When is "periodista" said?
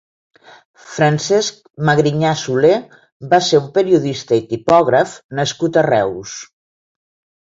3.75-4.39